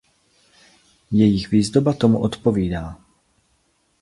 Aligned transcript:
Jejich 1.11 1.51
výzdoba 1.51 1.93
tomu 1.93 2.19
odpovídá. 2.21 2.99